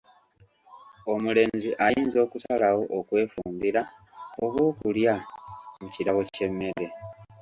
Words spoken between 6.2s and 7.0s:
ky'emmere.